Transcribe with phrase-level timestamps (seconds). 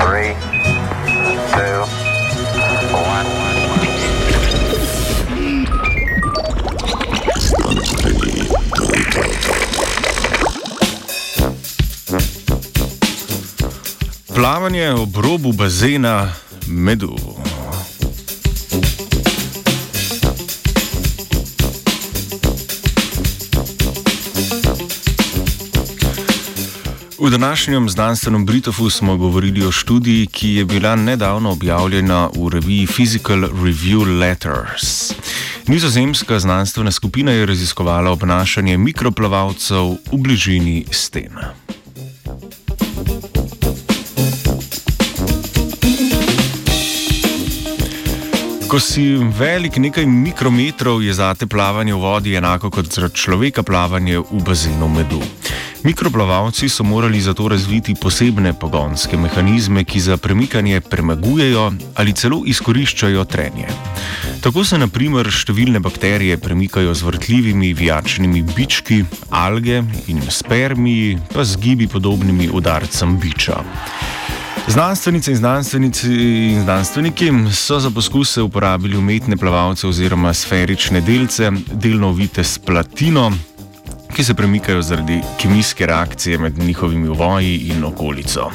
[0.00, 0.34] Three,
[1.52, 1.86] two,
[2.92, 3.26] one.
[14.34, 16.32] Plavanje ob robu bazena
[16.66, 17.41] medu.
[27.22, 32.86] V današnjem znanstvenem Britofu smo govorili o študiji, ki je bila nedavno objavljena v reviji
[32.86, 35.12] Physical Review Letters.
[35.66, 41.54] Nizozemska znanstvena skupina je raziskovala obnašanje mikroplavalcev v bližini stena.
[48.68, 49.02] Ko si
[49.38, 54.88] velik nekaj mikrometrov, je zate plavanje v vodi enako kot za človeka plavanje v bazenu
[54.88, 55.22] medu.
[55.84, 63.24] Mikroplavalci so morali zato razviti posebne pogonske mehanizme, ki za premikanje premagujejo ali celo izkoriščajo
[63.24, 63.66] trenje.
[64.40, 71.58] Tako se naprimer številne bakterije premikajo z vrtljivimi vijačnimi bički, alge in spermiji, pa z
[71.58, 73.62] gibi podobnimi udarcem biča.
[74.66, 76.08] Znanstvenice in znanstvenici
[76.52, 83.32] in znanstveniki so za poskuse uporabili umetne plavalce oziroma sferične delce, delno ovite s platino,
[84.12, 88.50] ki se premikajo zaradi kemijske reakcije med njihovimi voji in okolico.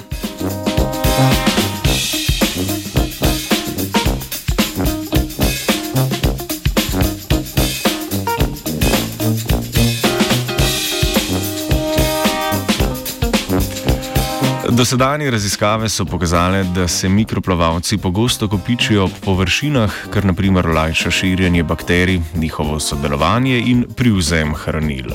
[14.72, 21.64] Dosedanje raziskave so pokazale, da se mikroplavalci pogosto kopičijo ob površinah, kar naprimer lajša širjenje
[21.64, 25.12] bakterij, njihovo sodelovanje in privzem hranil.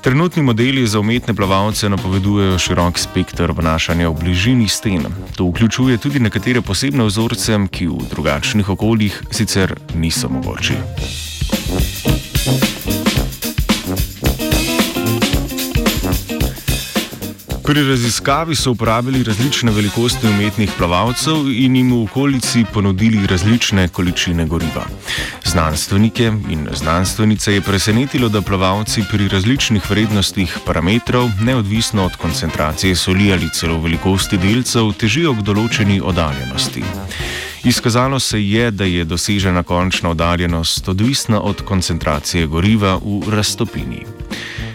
[0.00, 5.04] Trenutni modeli za umetne plavalce napovedujejo širok spektr obnašanja v bližini sten.
[5.36, 10.74] To vključuje tudi nekatere posebne vzorce, ki v drugačnih okoljih sicer niso mogoči.
[17.70, 24.46] Pri raziskavi so uporabili različne velikosti umetnih plavalcev in jim v okolici ponudili različne količine
[24.46, 24.86] goriva.
[25.44, 33.32] Znanstvenike in znanstvenice je presenetilo, da plavalci pri različnih vrednostih parametrov, neodvisno od koncentracije soli
[33.32, 36.82] ali celo velikosti delcev, težijo k določeni oddaljenosti.
[37.64, 44.19] Izkazalo se je, da je dosežena končna oddaljenost odvisna od koncentracije goriva v raztopini.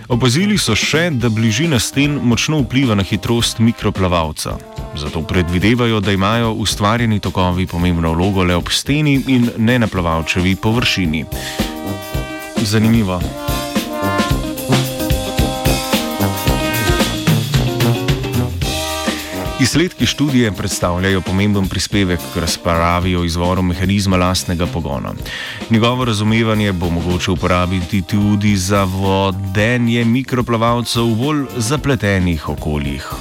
[0.07, 4.57] Opazili so še, da bližina sten močno vpliva na hitrost mikroplavalca.
[4.95, 10.55] Zato predvidevajo, da imajo ustvarjeni tokovi pomembno vlogo le ob steni in ne na plavalčevi
[10.55, 11.25] površini.
[12.61, 13.44] Zanimivo.
[19.59, 25.13] Izsledki študije predstavljajo pomemben prispevek k razpravi o izvoru mehanizma lastnega pogona.
[25.69, 33.13] Njegovo razumevanje bo mogoče uporabiti tudi za vodenje mikroplavalcev v bolj zapletenih okoljih.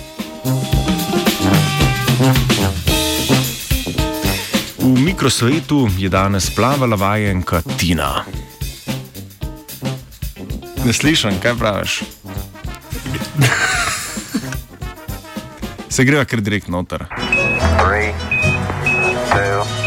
[4.79, 8.25] V mikrosvetu je danes plavala vajenka Tina.
[10.85, 12.03] Ne slišim, kaj praviš?
[15.89, 17.07] Se greva kar direkt noter.
[17.79, 18.13] Three,
[19.31, 19.84] two,